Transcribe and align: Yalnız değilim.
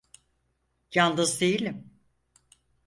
Yalnız 0.93 1.41
değilim. 1.41 1.91